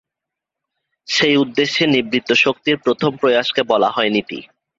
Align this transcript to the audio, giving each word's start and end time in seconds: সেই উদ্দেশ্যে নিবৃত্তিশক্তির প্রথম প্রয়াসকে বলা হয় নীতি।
সেই 1.07 1.35
উদ্দেশ্যে 1.37 1.83
নিবৃত্তিশক্তির 1.87 2.77
প্রথম 2.77 3.11
প্রয়াসকে 3.17 3.61
বলা 3.63 3.89
হয় 3.91 4.09
নীতি। 4.09 4.39